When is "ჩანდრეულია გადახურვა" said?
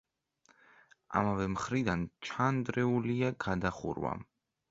2.29-4.17